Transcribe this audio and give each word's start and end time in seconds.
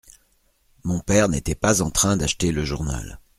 Mon 0.83 0.99
père 0.99 1.29
n’était 1.29 1.53
pas 1.53 1.83
en 1.83 1.91
train 1.91 2.17
d’acheter 2.17 2.51
le 2.51 2.65
journal. 2.65 3.19